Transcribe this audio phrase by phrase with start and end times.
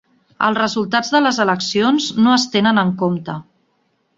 [0.45, 3.37] Els resultats de les eleccions no es tenen en compte.